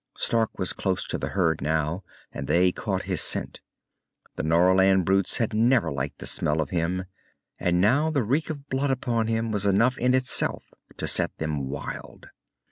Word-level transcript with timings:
Stark 0.17 0.57
was 0.57 0.73
close 0.73 1.05
to 1.05 1.19
the 1.19 1.27
herd 1.27 1.61
now. 1.61 2.03
And 2.31 2.47
they 2.47 2.71
caught 2.71 3.03
his 3.03 3.21
scent. 3.21 3.61
The 4.35 4.41
Norland 4.41 5.05
brutes 5.05 5.37
had 5.37 5.53
never 5.53 5.91
liked 5.91 6.17
the 6.17 6.25
smell 6.25 6.59
of 6.59 6.71
him, 6.71 7.05
and 7.59 7.79
now 7.79 8.09
the 8.09 8.23
reek 8.23 8.49
of 8.49 8.67
blood 8.67 8.89
upon 8.89 9.27
him 9.27 9.51
was 9.51 9.67
enough 9.67 9.99
in 9.99 10.15
itself 10.15 10.63
to 10.97 11.05
set 11.05 11.37
them 11.37 11.69
wild. 11.69 12.29